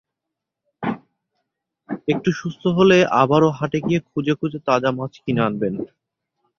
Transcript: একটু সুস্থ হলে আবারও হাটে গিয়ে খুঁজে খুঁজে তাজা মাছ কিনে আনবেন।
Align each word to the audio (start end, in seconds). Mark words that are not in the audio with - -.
একটু 2.07 2.29
সুস্থ 2.31 2.63
হলে 2.77 2.97
আবারও 3.21 3.49
হাটে 3.59 3.79
গিয়ে 3.87 3.99
খুঁজে 4.09 4.33
খুঁজে 4.39 4.59
তাজা 4.67 4.89
মাছ 4.97 5.13
কিনে 5.23 5.41
আনবেন। 5.47 5.73